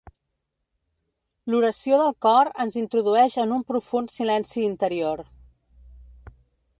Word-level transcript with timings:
L'oració 1.53 1.99
del 2.03 2.15
cor 2.27 2.49
ens 2.65 2.77
introdueix 2.81 3.37
en 3.43 3.55
un 3.59 3.65
profund 3.73 4.15
silenci 4.15 4.61
interior. 4.69 5.25